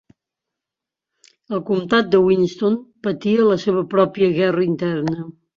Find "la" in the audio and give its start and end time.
3.51-3.61